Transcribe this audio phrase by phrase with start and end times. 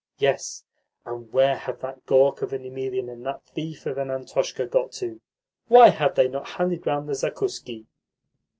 [0.17, 0.63] Yes,
[1.05, 4.91] and where have that gawk of an Emelian and that thief of an Antoshka got
[4.93, 5.21] to?
[5.67, 7.85] Why have they not handed round the zakuski?"